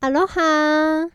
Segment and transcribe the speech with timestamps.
[0.00, 1.10] 哈喽哈，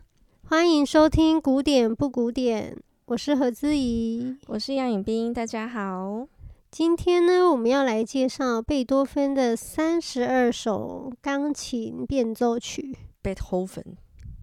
[0.46, 2.76] 欢迎收听古典不古典，
[3.06, 6.28] 我是何姿怡，我是杨颖冰，大家好。
[6.70, 12.94] 今天呢，我们要来介绍贝多芬的三十二首钢琴变奏曲。
[13.22, 13.82] 贝多芬，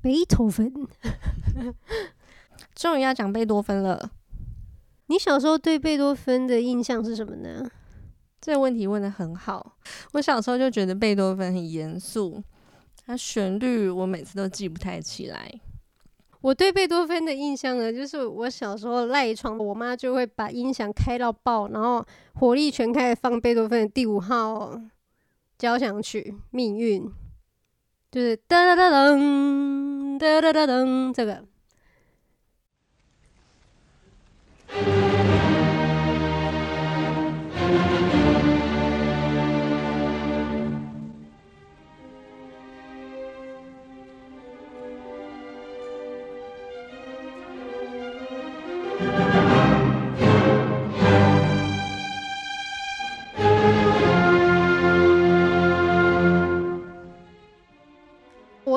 [0.01, 0.73] 贝多芬，
[2.73, 4.09] 终于要讲贝多芬了。
[5.05, 7.69] 你小时候对贝多芬的印象是什么呢？
[8.41, 9.77] 这个问题问得很好。
[10.13, 12.43] 我小时候就觉得贝多芬很严肃。
[13.05, 15.51] 它旋律我每次都记不太起来。
[16.41, 22.03] 我对贝多芬的印象呢，就是我小时候赖床，我妈就会把音响开到爆，然后
[22.33, 24.79] 火力全开放贝多芬的第五号
[25.57, 27.03] 交响曲《命运》，
[28.09, 31.45] 就是噔噔噔噔，哒哒哒噔，这个。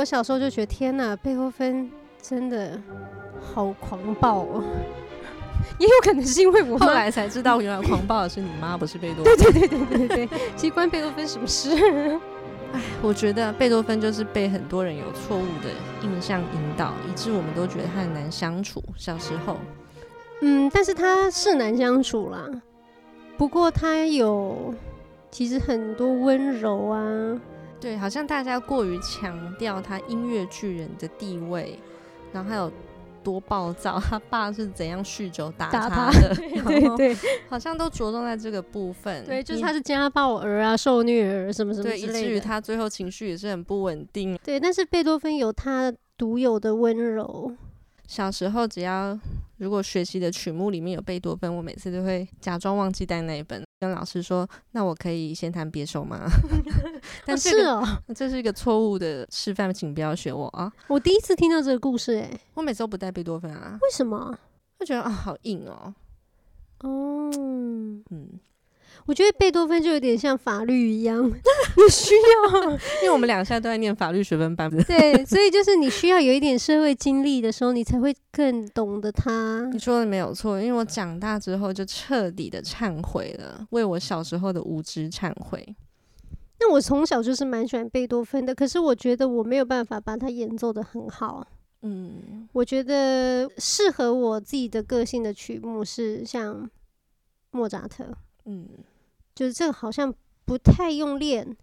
[0.05, 2.79] 我小时候就觉得天哪，贝多芬真的
[3.41, 4.63] 好狂暴哦！
[5.79, 9.35] 也有可能是因为我后来才知道，原来狂暴的是你妈，不是贝多芬。
[9.39, 12.21] 对对对对对对，其实关贝多芬什么事？
[12.75, 15.71] 哎，我觉得贝多芬就是被很多人有错误的
[16.03, 18.85] 印象引导，以致我们都觉得他很难相处。
[18.99, 19.57] 小时候，
[20.43, 22.47] 嗯，但是他是难相处啦。
[23.39, 24.75] 不过他有
[25.31, 27.41] 其实很多温柔啊。
[27.85, 31.79] 对，好像大家过于强调他音乐巨人的地位，
[32.33, 32.73] 然后还有
[33.23, 36.33] 多暴躁，他爸是怎样酗酒打他的，
[36.65, 39.23] 对对对， 好像都着重在这个部分。
[39.27, 42.13] 对，就是他是家暴儿啊，受虐儿什么什么之类的。
[42.13, 44.35] 对，以至于他最后情绪也是很不稳定。
[44.43, 47.55] 对，但是贝多芬有他独有的温柔。
[48.07, 49.19] 小时候只要
[49.59, 53.63] 如果学习的曲目里面有贝多芬，我每次都会假装忘记带那一本。
[53.85, 56.21] 跟老师说，那我可以先弹别手吗？
[57.27, 60.73] 但这个、是哦，这是一个错误的示范，请不要学我啊！
[60.89, 64.37] 我第一次听到这个故事，哎，我每次都不带贝多芬啊，为什么？
[64.81, 65.95] 就觉得啊，好硬哦。
[66.81, 67.31] 哦，
[68.11, 68.41] 嗯。
[69.07, 72.71] 我觉得贝多芬就有点像法律一样， 你需要，
[73.03, 74.71] 因为我们两个现在都在念法律学分班。
[74.87, 79.69] 对，所以就是你需要有一点社会经历的时候，你才会更懂得他。
[79.73, 85.77] 你说的没有错，因为我长大之后就彻底的忏悔了，为我小时候的无知忏悔。
[86.61, 91.47] 那我从小就是蛮喜欢贝多芬的，可是我觉得我没有办法把它演奏的很好。
[91.83, 96.71] 嗯，我觉得适合我自己的个性的曲目是像
[97.51, 98.07] 莫扎特。
[98.47, 98.67] 嗯。
[99.35, 100.15] 就是这个好像
[100.45, 101.57] 不太用练，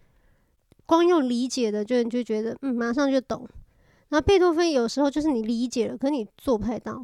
[0.86, 3.48] 光用理解的，就你就觉得嗯，马上就懂。
[4.10, 7.02] 然后贝多芬有时候就是你理解了，可是你做不太到。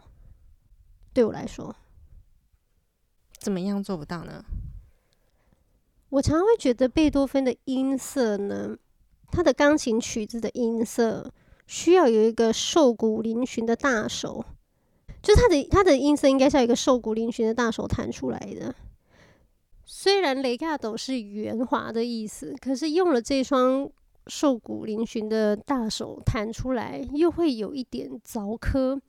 [1.14, 1.76] 对我来说，
[3.38, 4.44] 怎么样做不到呢？
[6.10, 8.78] 我常常会觉得贝多芬的音色呢，
[9.32, 11.32] 他的钢琴曲子的音色
[11.66, 14.44] 需要有一个瘦骨嶙峋的大手，
[15.22, 18.76] 就是他的他的音色应该是要一个瘦骨嶙峋的大手弹出来的。
[19.90, 23.90] 虽然雷卡斗是圆滑的意思，可是用了这双
[24.28, 29.00] 瘦骨嶙峋的大手弹出来，又会有一点凿刻，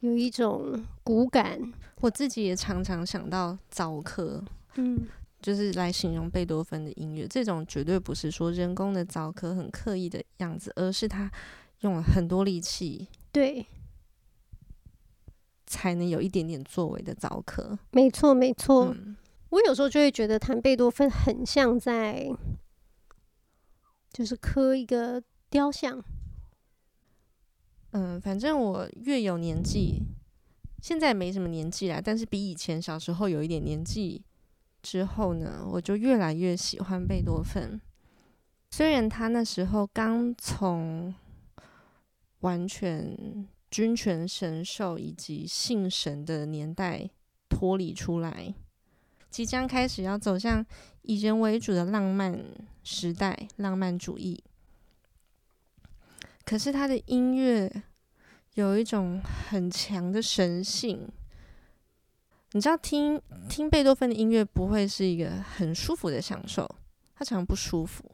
[0.00, 1.72] 有一种骨感。
[2.00, 4.42] 我自己也常常想到凿刻，
[4.74, 5.06] 嗯，
[5.40, 7.24] 就是来形容贝多芬的音乐。
[7.28, 11.30] 这种绝对不是说人工的凿刻很刻意的样子，而是他
[11.82, 13.64] 用了很多力气，对，
[15.64, 17.78] 才能有一点点作为的凿刻。
[17.92, 18.92] 没错，没错。
[18.98, 19.16] 嗯
[19.52, 22.26] 我有时候就会觉得弹贝多芬很像在，
[24.10, 26.02] 就是刻一个雕像。
[27.90, 30.00] 嗯，反正我越有年纪，
[30.80, 34.24] 现在没什么年纪啦，但是比以前小时候有一点年纪
[34.82, 37.78] 之后呢，我就越来越喜欢贝多芬。
[38.70, 41.14] 虽然他那时候刚从
[42.40, 47.10] 完全君权神授以及信神的年代
[47.50, 48.54] 脱离出来。
[49.32, 50.64] 即将开始要走向
[51.00, 52.38] 以人为主的浪漫
[52.84, 54.44] 时代，浪漫主义。
[56.44, 57.82] 可是他的音乐
[58.54, 61.08] 有一种很强的神性。
[62.52, 66.68] 你知道听，听贝多芬的音乐不会是一个很舒服的享受，
[67.14, 68.04] 他常常不舒服。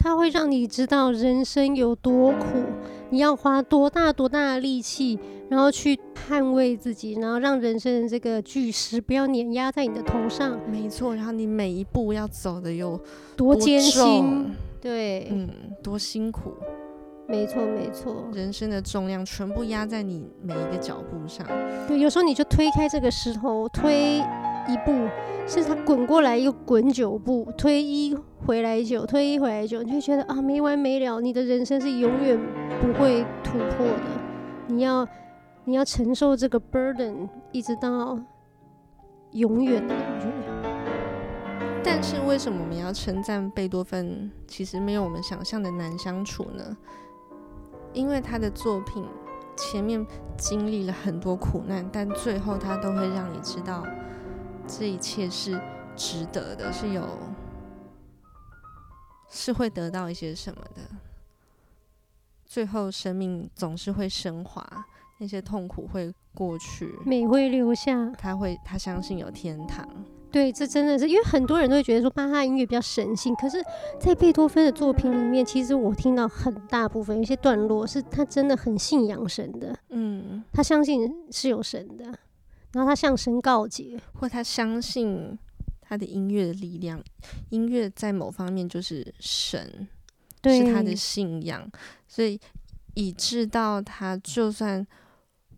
[0.00, 2.64] 它会让你知道人生有多苦，
[3.10, 5.18] 你要花多大多大的力气，
[5.48, 10.58] 然后去捍卫自己，然后让人生的这个巨石不要碾压在你的头上。
[10.70, 13.00] 没错，然后你每一步要走的有
[13.36, 15.48] 多艰辛，对，嗯，
[15.82, 16.52] 多辛苦。
[17.26, 21.46] 没错，没错，人生的重量全部压在你每一个脚步上。
[21.86, 24.18] 对，有时候你就推开这个石头，推
[24.68, 24.92] 一步，
[25.46, 28.14] 甚至它滚过来又滚九步，推一
[28.46, 31.20] 回来九，推一回来九，你就觉得啊，没完没了。
[31.20, 32.38] 你的人生是永远
[32.80, 34.02] 不会突破的，
[34.68, 35.08] 你要
[35.64, 38.18] 你要承受这个 burden，一直到
[39.32, 40.26] 永远的感觉。
[41.82, 44.30] 但是为什么我们要称赞贝多芬？
[44.46, 46.76] 其实没有我们想象的难相处呢？
[47.94, 49.02] 因为他的作品
[49.56, 50.06] 前面
[50.36, 53.82] 经历了很多苦难，但最后他都会让你知道
[54.68, 55.58] 这一切是
[55.96, 57.02] 值得的，是有
[59.30, 60.82] 是会得到一些什么的。
[62.44, 64.62] 最后生命总是会升华，
[65.18, 68.10] 那些痛苦会过去，美会留下。
[68.18, 69.86] 他会，他相信有天堂。
[70.30, 73.64] 对，这真的是因为很多人都会觉得说巴哈音乐比较神性，可是，
[73.98, 82.12] 在贝多芬的作品里面，其实我听到很大部分有些段落是他真的很信仰神的，嗯，他相信是有神的，
[82.72, 85.38] 然后他向神告解，或他相信
[85.80, 87.02] 他的音乐的力量，
[87.50, 89.88] 音乐在某方面就是神，
[90.44, 91.70] 是他的信仰，
[92.06, 92.38] 所以
[92.94, 94.86] 以致到他就算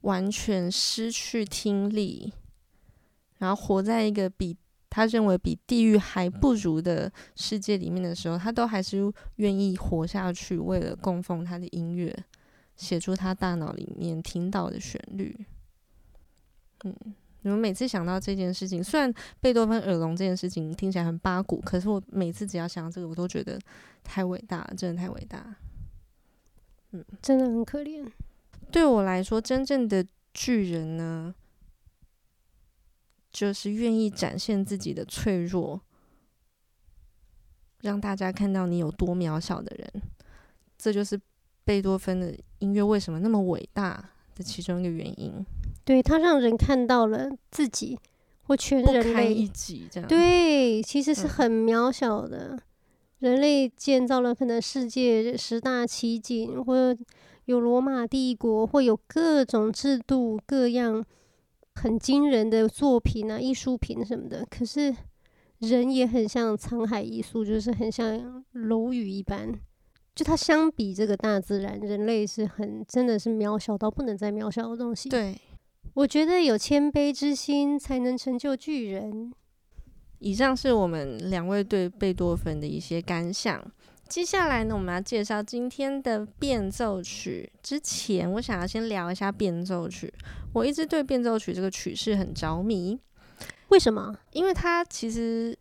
[0.03, 2.33] 完全失去听力。
[3.39, 4.57] 然后活在一个比
[4.89, 12.15] 他认为比地狱还不如的世界里面的时候，他都还是愿意活下去，为了供奉他的音乐，
[12.77, 15.47] 写出他大脑里面听到的旋律。
[16.85, 16.95] 嗯，
[17.43, 23.59] 你们每次想到这件事情，虽然贝多芬耳聋这件事情听起来很八股，可是我每次只要想到这个，我都觉得
[24.03, 25.57] 太伟大了，真的太伟大。
[26.93, 28.05] 嗯，真的很可怜。
[28.71, 31.35] 对我来说，真正的巨人呢？
[33.33, 35.81] 就是愿意展现自己的脆弱，
[37.81, 40.03] 让大家看到你有多渺小的人。
[40.77, 41.21] 这就是
[41.65, 45.47] 贝多芬的音乐为什么那么伟大的其中一个原因。
[45.91, 47.99] 对，他让人看到了自己
[48.43, 50.09] 或全人类一击，这样。
[50.09, 52.51] 对，其实是很渺小的。
[52.51, 52.61] 嗯、
[53.19, 56.97] 人类建造了可能世界十大奇景，或
[57.47, 61.05] 有罗马帝国，或有各种制度各样。
[61.75, 64.47] 很惊人的作品啊，艺术品什么的。
[64.49, 64.95] 可是
[65.59, 69.53] 人也很像沧海一粟，就是很像蝼蚁一般。
[70.15, 75.09] 就它相比这个大自然，人类是很真的是渺小到不能再渺小的东西。
[75.09, 75.41] 对，
[75.95, 79.33] 我觉得有谦卑之心才能成就巨人。
[80.19, 83.65] 以上是我们两位对贝多芬的一些感想。
[84.09, 87.51] 接下来呢，我们要介绍今天的变奏曲。
[87.63, 90.13] 之前，我想要先聊一下变奏曲。
[90.53, 92.99] 我一直对变奏曲这个曲式很着迷。
[93.69, 94.17] 为什么？
[94.33, 95.57] 因为它其实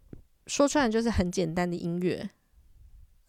[0.47, 2.27] 说出来就是很简单的音乐。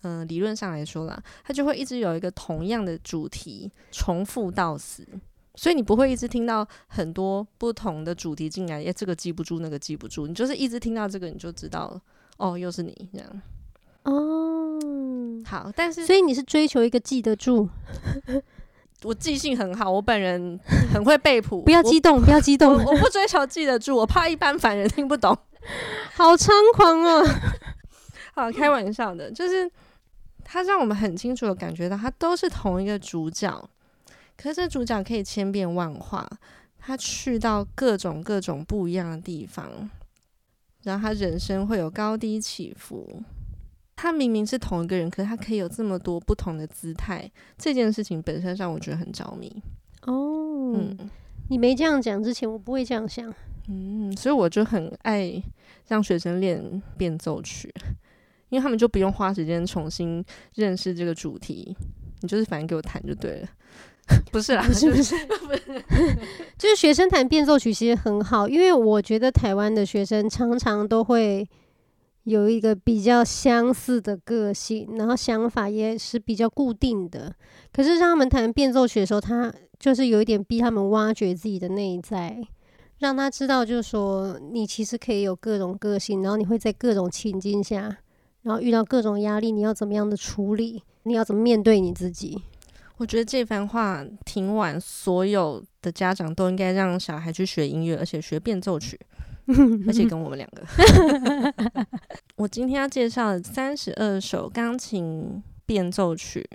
[0.02, 5.06] 嗯、呃，理论上来说啦，它就会一直有一个同样的主题重复到死，
[5.60, 8.82] 所以你不会一直听到很多不同的主题进来。
[8.82, 12.00] 诶，这个记不住，那个记不住，你就是一直听到这个，你就知道了。
[12.38, 13.42] 哦，又是你这样。
[14.04, 14.80] 哦，
[15.44, 17.68] 好，但是所以你是追求一个记得住？
[19.04, 20.58] 我记性很好，我本人
[20.94, 21.60] 很会背谱。
[21.68, 25.36] 不要激动，不要激动，我不追求记得住，我怕一般凡人听不懂。
[26.16, 27.22] 好猖狂啊！
[28.34, 29.70] 好，开玩笑的，就是
[30.42, 33.68] 他让我们很清楚的感觉到，他都是同一个主角，
[34.40, 36.26] 可是主角可以千变万化，
[36.78, 39.68] 他去到各种各种不一样的地方，
[40.84, 43.22] 然后他人生会有高低起伏。
[43.94, 47.30] 他明明是同一个人，可是他可以有这么多不同的姿态。
[47.58, 49.62] 这件事情本身让我觉得很着迷。
[50.06, 50.96] 哦，嗯，
[51.50, 53.30] 你没这样讲之前，我不会这样想。
[53.68, 55.30] 嗯，所以我就很爱
[55.88, 57.70] 让学生练变奏曲，
[58.48, 61.76] 因为他们就不用花时间重新认识这个主题，
[62.22, 63.48] 你就是反正给我弹就对了。
[64.32, 65.14] 不是啦，不是不是，
[66.58, 71.48] 就是学生弹变奏曲其实很好，因为我觉得台湾的学生常常都会。
[72.24, 77.34] 有一个比较相似的个性，然后想法也是比较固定的。
[77.72, 82.38] 可是让他们弹变奏曲的时候，他就是有一点逼他们挖掘自己的内在，
[82.98, 87.96] 让他知道，就是说你其实可以有各种个性，然后你会在各种情境下，
[88.42, 90.82] 然后遇到各种压力，你要怎么样的处理？
[91.04, 92.42] 你要怎么面对你自己？
[93.00, 99.00] 我觉得这番话听完，所有的家长都应该让小孩去学音乐，而且学变奏曲。
[99.86, 100.62] 而且跟我们两个，
[102.36, 106.46] 我今天要介绍三十二首钢琴变奏曲，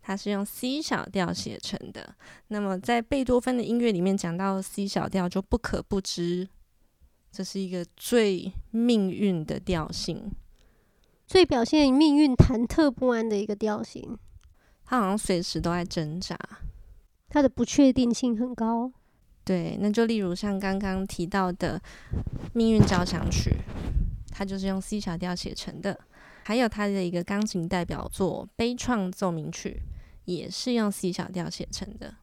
[0.00, 2.14] 它是用 C 小调写成的。
[2.46, 6.48] 那么在贝多芬的音乐里面讲到 C 小调，就不可不知，
[7.32, 10.30] 这是一个最命运的调性，
[11.26, 14.16] 最表现命运忐忑不安的一个调性。
[14.84, 16.38] 它好像随时都在挣扎，
[17.28, 18.92] 他的不确定性很高。
[19.44, 21.80] 对，那就例如像刚刚提到的
[22.52, 23.50] 《命运交响曲》，
[24.30, 25.94] 它就是用 C 小调写成的；
[26.44, 29.82] 还有他的一个钢琴代表作《悲怆奏鸣曲》，
[30.26, 32.14] 也是用 C 小调写成的。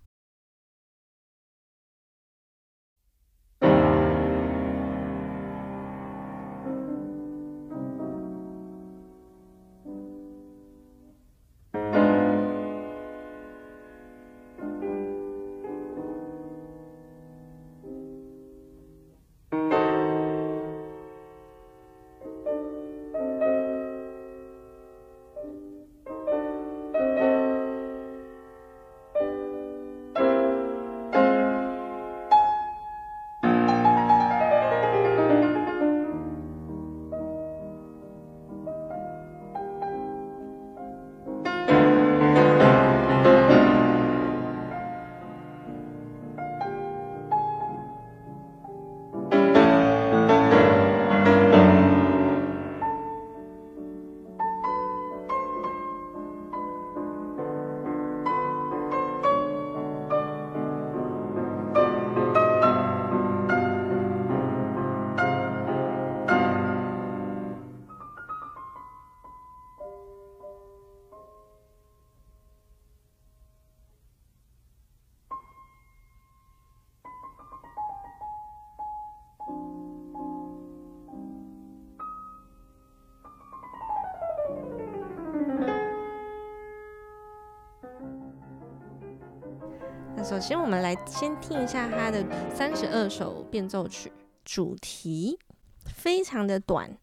[90.30, 94.12] 首先，我们来先听一下他的三十二首变奏曲
[94.46, 95.40] 主题，
[95.88, 96.96] 非常的短，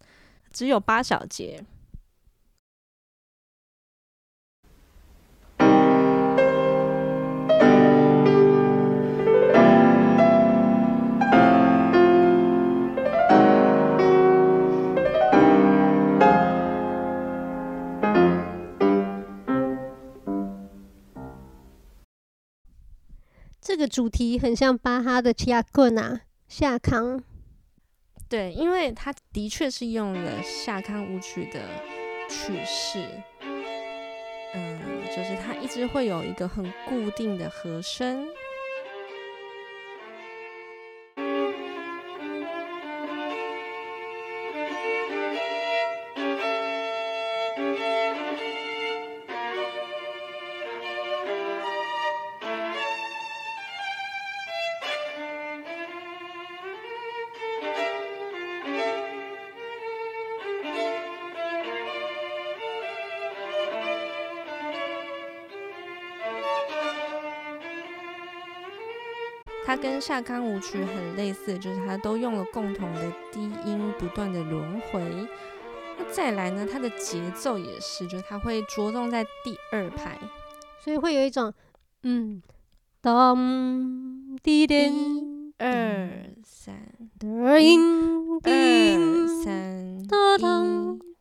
[0.53, 1.65] 只有八小节。
[23.77, 26.15] 这个主题很像巴哈的《齐亚戈纳》
[26.49, 27.23] 夏康，
[28.27, 31.61] 对，因为他的确是用了夏康舞曲的
[32.27, 33.07] 曲式，
[34.55, 34.81] 嗯，
[35.15, 38.27] 就是他一直会有一个很固定的和声。
[70.09, 75.03] 它跟夏康舞曲很类似，就是它都用了共同的低音不断的轮回。
[75.99, 80.17] 那再来呢，它的节奏也是，就是它会着重在第二拍，
[80.79, 81.53] 所以会有一种
[82.05, 82.41] 嗯，
[83.01, 84.93] 当滴点
[85.59, 86.89] 二三，
[87.45, 87.81] 二音
[88.45, 90.09] 二三一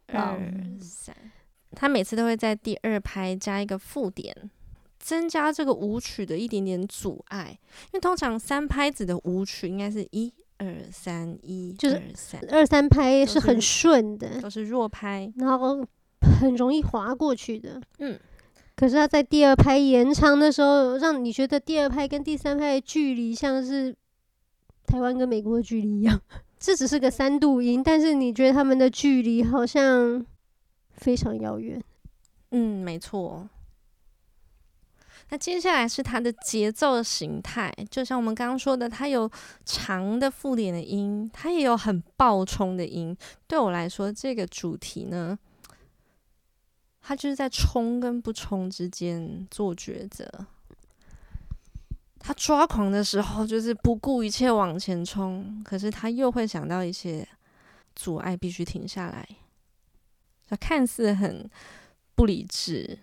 [0.08, 1.15] 二三，
[1.72, 4.51] 它每次都会在第二拍加一个附点。
[5.06, 12.02] 增加这个舞曲的一点点阻碍，因为通常三拍子的舞曲应该是一二三一，就是
[12.50, 15.86] 二三拍是很顺的，都是弱拍，然后
[16.40, 17.80] 很容易滑过去的。
[18.00, 18.20] 嗯，
[18.76, 23.96] 可是他在第二拍延长的时候，让你觉得第二拍跟第三拍的距离像是
[24.88, 26.20] 台湾跟美国的距离一样。
[26.58, 30.26] 这只是个三度音，但是你觉得他们的距离好像
[30.94, 31.80] 非常遥远。
[32.50, 33.48] 嗯，没错。
[35.29, 39.29] 那接下来是它的节奏形态，就像我们刚刚说的，它有
[39.65, 43.15] 长的附点的音，它也有很爆冲的音。
[43.48, 45.38] 对我来说，这个主题呢，
[47.01, 50.27] 它就是在冲跟不冲之间做抉择。
[52.20, 57.27] 他抓狂的时候，就是不顾一切往前冲，可是他又会想到一些
[57.96, 59.27] 阻碍，必须停下来。
[60.48, 61.48] 他看似很
[62.15, 62.98] 不理智。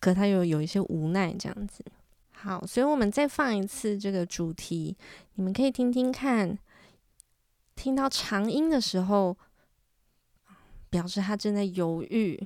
[0.00, 1.84] 可他又有一些无奈，这样子。
[2.32, 4.96] 好，所以我们再放一次这个主题，
[5.34, 6.58] 你们可以听听看。
[7.74, 9.36] 听到长音的时候，
[10.90, 12.44] 表示他正在犹豫，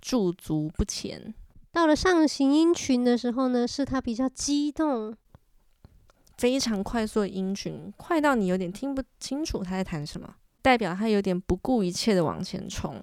[0.00, 1.34] 驻足不前。
[1.70, 5.14] 到了上行音群的时候呢，是他比较激动，
[6.38, 13.02] 非常快速的音群，快到你有点听不清楚他在弹什么，代表他有点不顾一切的往前冲，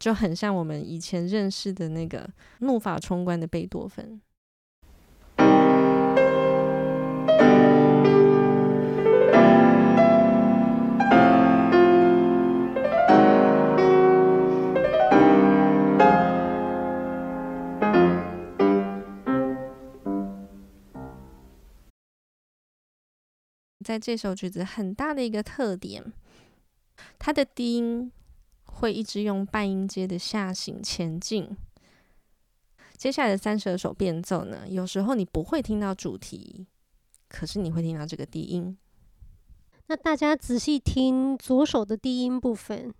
[0.00, 2.26] 就很像我们以前认识的那个
[2.60, 4.18] 怒发冲冠的贝多芬。
[23.84, 26.12] 在这首曲子很大的一个特点，
[27.18, 28.10] 它的低音
[28.80, 31.54] 会一直用半音阶的下行前进。
[32.96, 36.66] 接下来的三十二首变奏呢，有时候你不会听到主题，
[37.28, 38.76] 可是你会听到这个低音。
[39.86, 42.94] 那大家仔细听左手的低音部分。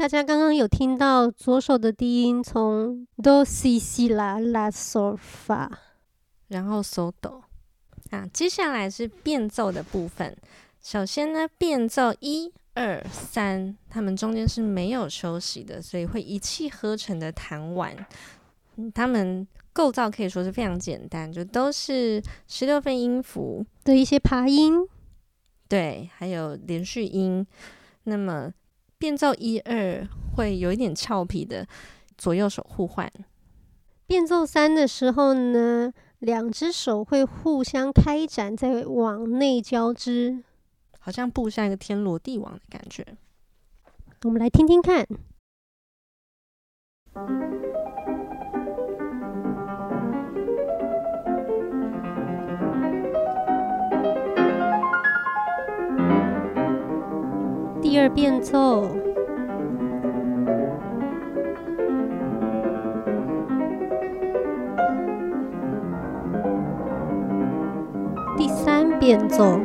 [0.00, 5.70] 大家刚刚有听到左手的低音从哆西西拉拉嗦发，
[6.48, 7.44] 然后嗦哆
[8.08, 10.34] 啊，接下来是变奏的部分。
[10.82, 17.94] 首先呢，变奏一二三，它们中间是没有休息的，所以会一气呵成的弹完。
[18.94, 24.78] 它们构造可以说是非常简单，就都是十六分音符的一些爬音，
[25.68, 27.46] 对，还有连续音。
[28.04, 28.50] 那么
[29.00, 31.66] 变奏一二会有一点俏皮的
[32.18, 33.10] 左右手互换。
[34.06, 40.44] 变奏三的时候呢，两只手会互相开展，再往内交织，
[40.98, 43.16] 好像布下一个天罗地网的感觉。
[44.24, 45.06] 我们来听听看。
[57.90, 58.86] 第二变奏，
[68.36, 69.58] 第三变奏。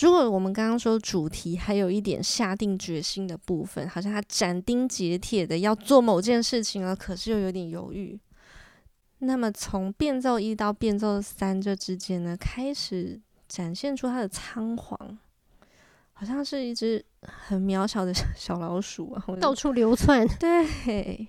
[0.00, 8.18] 如果我们刚刚说主题还有一点下定决心的部分，好像他斩钉截铁的要做某件事情了，可是又有点犹豫。
[9.18, 15.18] 那么从变奏一到变奏三这之间呢，开始展现出他的仓皇，
[16.12, 20.24] 好像是一只很渺小的 小老鼠啊，到处流窜。
[20.38, 21.26] 对，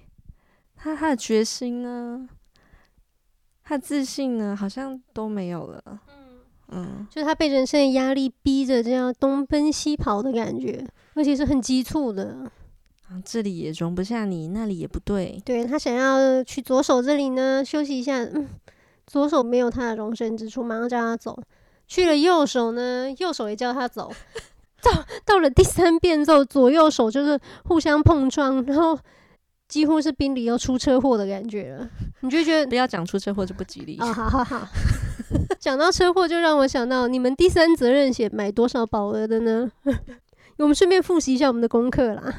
[0.76, 2.30] 他他的决心呢，
[3.64, 6.02] 他的自信呢，好像都没有了。
[6.72, 12.50] 嗯，就他被人生的压力逼着这样东奔西跑的感觉，而且是很急促的。
[13.10, 15.42] 啊，这里也容不下你，那里也不对。
[15.44, 18.20] 对，他想要去左手这里呢，休息一下。
[18.20, 18.48] 嗯，
[19.08, 21.36] 左手没有他的容身之处，马上叫他走。
[21.88, 24.12] 去了右手呢，右手也叫他走。
[24.84, 24.92] 到
[25.26, 28.98] 到了第三变奏，左右手就是互相碰撞，然后
[29.68, 31.90] 几乎是宾利要出车祸的感觉了。
[32.20, 33.98] 你就觉得不要讲出车祸就不吉利。
[33.98, 34.68] 啊，好好好。
[35.60, 39.72] 讲到车祸，就让我想到你们第三责任险买多少保额的呢？
[40.58, 42.34] 我们顺便复习一下我们的功课啦。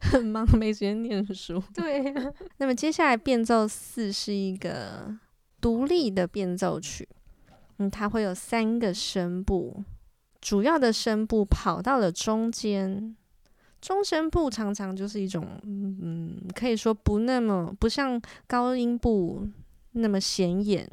[0.00, 1.62] 很忙，没时间念书。
[1.74, 2.32] 对啊。
[2.58, 5.16] 那么接下来变奏四是一个
[5.60, 7.08] 独立的变奏曲，
[7.78, 9.82] 嗯，它会有三个声部，
[10.40, 13.16] 主要的声部跑到了中间，
[13.80, 19.48] 中声部常常就是一种，嗯，可以说不那么不像高音部
[19.92, 20.86] 那么显眼。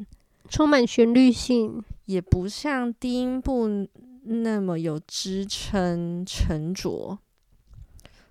[0.51, 3.87] 充满旋律性，也不像低音部
[4.23, 7.17] 那么有支撑沉着。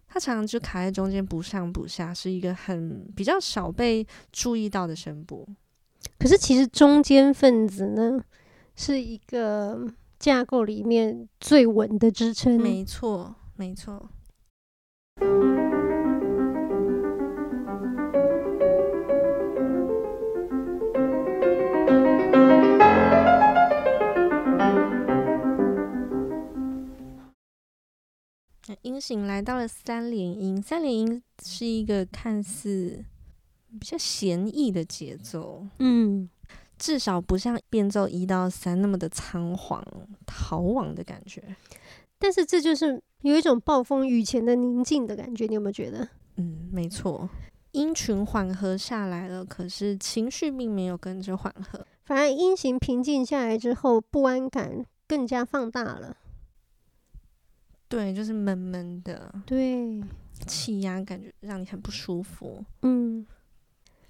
[0.06, 5.48] 它常常就卡在中间，不上不下，是一个很比较少被注意到的声部。
[6.18, 8.22] 可是其实中间分子呢，
[8.76, 12.60] 是一个架构里面最稳的支撑。
[12.60, 14.10] 没错，没错。
[28.82, 33.04] 音型来到了三连音，三连音是一个看似
[33.78, 36.28] 比较闲逸的节奏，嗯，
[36.78, 39.84] 至少不像变奏一到三那么的仓皇
[40.24, 41.42] 逃亡的感觉。
[42.18, 46.08] 但是这就是有一种暴风雨前的宁静的感觉，你有没有觉得？
[46.36, 47.28] 嗯，没错。
[47.72, 56.16] 音群缓和下来了，可是情绪并没有跟着缓和，反而音型平静下来之后，不安感更加放大了。
[57.90, 60.00] 对，就是闷闷的，对，
[60.46, 62.64] 气压感觉让你很不舒服。
[62.82, 63.26] 嗯，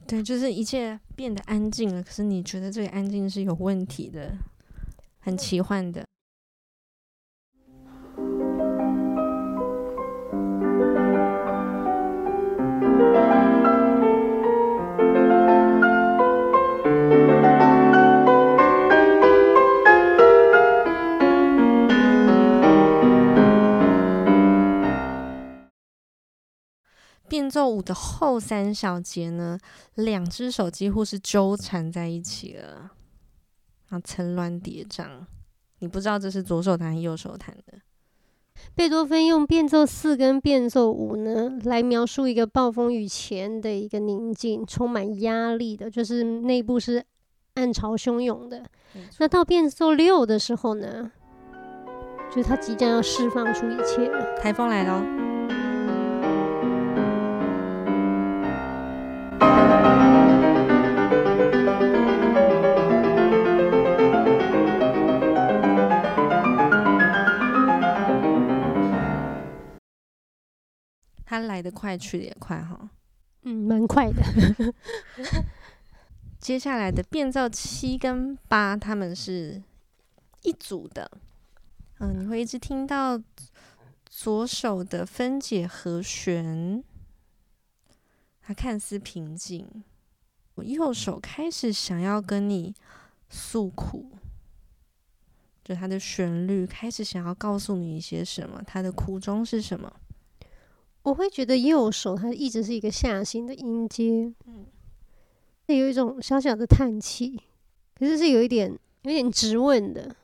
[0.07, 4.37] 对，就是一切变得安静了，可是你觉得这个安静是有问题的，
[5.21, 6.05] 很奇幻的。
[27.41, 29.59] 变奏五的后三小节呢，
[29.95, 32.91] 两只手几乎是纠缠在一起了，
[33.89, 35.07] 啊，层峦叠嶂。
[35.79, 37.79] 你不知道这是左手弹还是右手弹的。
[38.75, 47.03] 贝多芬用变奏四跟变奏五呢，来描述一个暴风雨前的一个宁静，充满压力的，就是内部是
[47.55, 48.63] 暗潮汹涌的。
[49.19, 51.11] 那到变奏六的时候呢，
[52.29, 55.30] 就是他即将要释放出一切了，台风来了。
[71.31, 72.91] 他来得快，去得也快，哈，
[73.43, 74.21] 嗯，蛮快的。
[76.41, 79.63] 接下来的变奏七跟八，他们是
[80.43, 81.09] 一组的。
[82.01, 83.17] 嗯，你会一直听到
[84.07, 86.83] 左手的分解和弦，
[88.41, 89.85] 它看似平静，
[90.57, 92.75] 我右手开始想要跟你
[93.29, 94.19] 诉苦，
[95.63, 99.95] 就它的旋律开始想要告诉你一些什么，它的苦衷是什么？
[101.03, 104.67] 我会觉得右手它一直是一个下行的音阶，嗯，
[105.67, 107.41] 那有一种小小的叹气，
[107.95, 108.71] 可是是有一点
[109.03, 110.15] 有点质问的。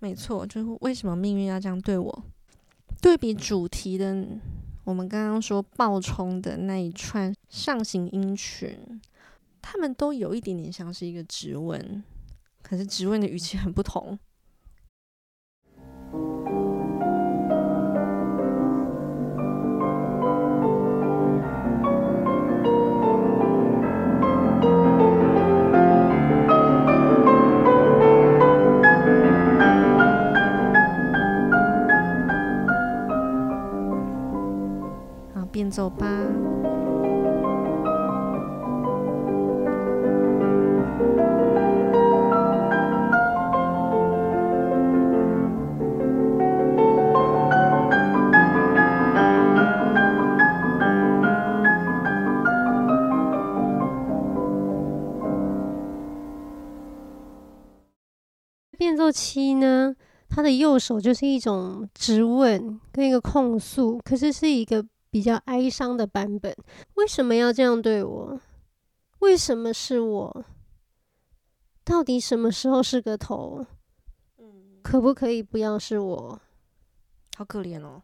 [0.00, 2.24] 没错，就是为什么命运要这样对我？
[3.00, 4.26] 对比主题的，
[4.84, 9.00] 我们刚刚说爆冲的那一串上行音群，
[9.62, 12.02] 他们都有一点点像是一个质问，
[12.62, 14.18] 可是质问的语气很不同。
[60.48, 64.84] 的右手就是一种质问跟一个控诉，可是是一个。
[65.10, 66.54] 比较哀伤的版本，
[66.96, 68.38] 为什么要这样对我？
[69.20, 70.44] 为什么是我？
[71.82, 73.64] 到底什么时候是个头？
[74.36, 74.44] 嗯，
[74.82, 76.38] 可不可以不要是我？
[77.38, 78.02] 好可怜哦。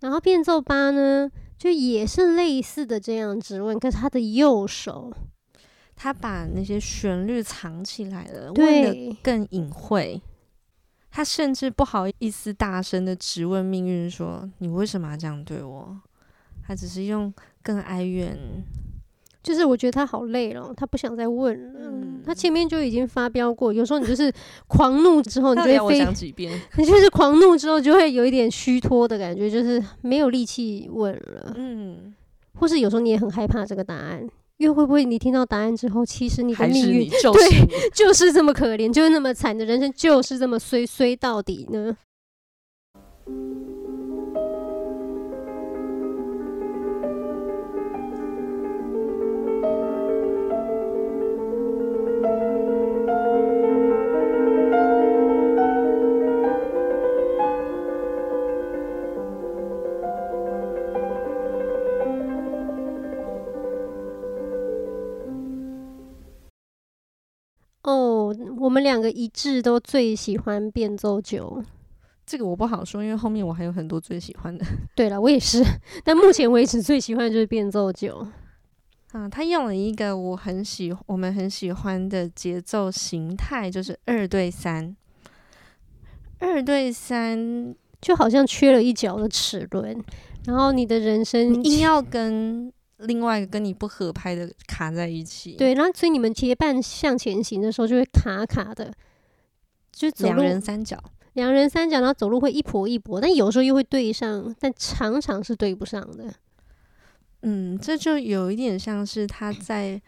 [0.00, 5.10] 然后变奏八呢，就也是类似的这样质问，可是他的右手，
[5.96, 10.20] 他把那些旋律藏起来了，问的更隐晦。
[11.16, 15.96] 他甚至不好意思大声的质问命运说：“你为什么要这样对我？”
[16.62, 18.36] 他只是用更哀怨，
[19.42, 21.80] 就是我觉得他好累了，他不想再问了。
[21.84, 24.30] 嗯，他前面就已经发飙过，有时候你就是
[24.66, 26.52] 狂怒之后，你就会飞几遍。
[26.76, 31.54] 你就是狂怒之后就会有一点虚脱的感觉，就是没有力气问了。
[31.56, 32.14] 嗯，
[32.60, 41.96] 或是有时候你也很害怕这个答案，因为会不会你听到答案之后，其实你的命运就是对，就是这么可怜，就是那么惨的人生，就是这么衰衰到底呢？
[68.86, 71.62] 两个一致都最喜欢变奏九，
[72.24, 74.64] 这个我不好说，因为后面我还有很多最喜欢的。
[74.94, 75.62] 对了，我也是，
[76.04, 78.26] 但目前为止最喜欢的就是变奏九。
[79.12, 84.96] 啊，他用了一个我很喜，我们很喜欢的节奏形态，就是二对三。
[86.38, 90.04] 二对三就好像缺了一角的齿轮，
[90.44, 95.52] 然后你的人生硬要跟另外一个跟你不合拍的卡在一起。
[95.56, 98.92] 对，然后所以你们结伴向前行的时候就会卡卡的，
[99.92, 100.98] 就两人三角，
[101.34, 106.32] 两人三角，然后走路会一跛一跛，但有时候又会对上，但常常是对不上的。
[107.42, 110.00] 嗯，这就有一点像是他在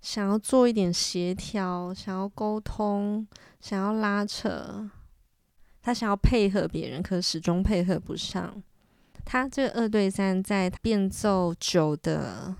[0.00, 3.26] 想要做一点协调，想要沟通，
[3.60, 4.88] 想要拉扯，
[5.82, 8.62] 他想要配合别人，可始终配合不上。
[9.30, 12.54] 他这个二对三在变奏九的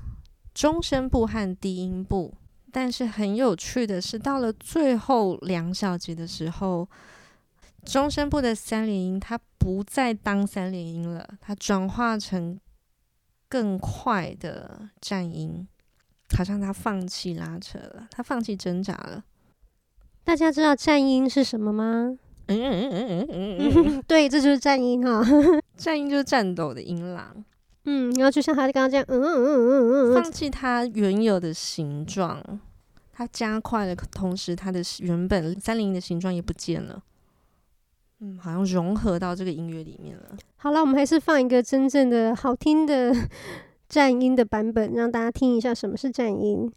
[0.53, 2.35] 中声部和低音部，
[2.71, 6.87] 但是很有趣的是，到了最后两小节的时候，
[7.87, 12.61] 中声部的三连音它不再当三连音了，它转化成
[13.49, 15.67] 更快的颤音，
[16.37, 19.25] 好像他放弃拉扯了，他放弃挣扎了。
[20.23, 22.19] 大家知道颤音是什么吗？
[22.51, 25.23] 嗯嗯嗯嗯嗯，对，这就是战音哈，
[25.79, 27.45] 战音就是战斗的音浪。
[27.85, 32.43] 嗯，然后就像他刚刚这样，嗯嗯嗯嗯嗯，放弃它原有的形状，
[33.13, 37.01] 它加快了，同时它的原本三零零的形状也不见了。
[38.19, 40.37] 嗯，好像融合到这个音乐里面了。
[40.57, 43.15] 好了，我们还是放一个真正的好听的
[43.89, 46.73] 战音的版本，让大家听一下什么是战音。